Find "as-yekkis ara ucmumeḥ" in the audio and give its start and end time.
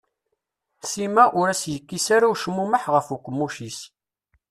1.51-2.83